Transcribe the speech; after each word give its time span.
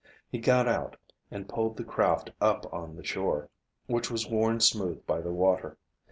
He 0.31 0.39
got 0.39 0.67
out 0.67 0.97
and 1.29 1.47
pulled 1.47 1.77
the 1.77 1.83
craft 1.83 2.31
up 2.41 2.65
on 2.73 2.95
the 2.95 3.03
shore, 3.03 3.49
which 3.85 4.09
was 4.09 4.27
worn 4.27 4.59
smooth 4.59 5.05
by 5.05 5.21
the 5.21 5.29
water. 5.31 5.77